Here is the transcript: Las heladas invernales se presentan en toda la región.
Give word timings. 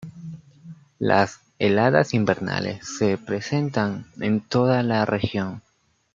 Las 0.97 1.37
heladas 1.59 2.15
invernales 2.15 2.97
se 2.97 3.19
presentan 3.19 4.07
en 4.19 4.39
toda 4.41 4.81
la 4.81 5.05
región. 5.05 5.61